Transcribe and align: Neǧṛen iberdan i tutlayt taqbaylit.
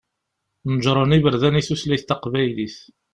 Neǧṛen 0.71 1.15
iberdan 1.17 1.59
i 1.59 1.61
tutlayt 1.67 2.03
taqbaylit. 2.09 2.77